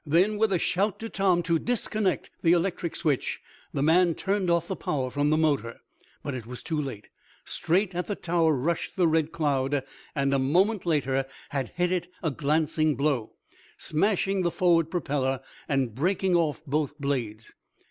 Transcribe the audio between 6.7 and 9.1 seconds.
late. Straight at the tower rushed the